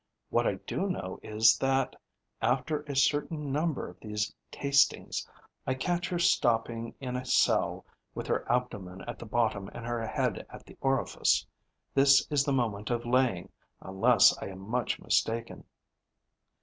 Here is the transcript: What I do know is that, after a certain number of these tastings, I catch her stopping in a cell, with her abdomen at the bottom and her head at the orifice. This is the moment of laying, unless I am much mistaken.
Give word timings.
What 0.31 0.47
I 0.47 0.55
do 0.55 0.89
know 0.89 1.19
is 1.21 1.59
that, 1.59 1.95
after 2.41 2.81
a 2.87 2.95
certain 2.95 3.51
number 3.51 3.87
of 3.87 3.99
these 3.99 4.33
tastings, 4.51 5.29
I 5.67 5.75
catch 5.75 6.09
her 6.09 6.17
stopping 6.17 6.95
in 6.99 7.15
a 7.15 7.23
cell, 7.23 7.85
with 8.15 8.25
her 8.25 8.43
abdomen 8.51 9.01
at 9.07 9.19
the 9.19 9.27
bottom 9.27 9.69
and 9.75 9.85
her 9.85 10.03
head 10.07 10.43
at 10.49 10.65
the 10.65 10.75
orifice. 10.81 11.45
This 11.93 12.25
is 12.31 12.43
the 12.43 12.51
moment 12.51 12.89
of 12.89 13.05
laying, 13.05 13.51
unless 13.79 14.35
I 14.41 14.47
am 14.47 14.61
much 14.67 14.99
mistaken. 14.99 15.65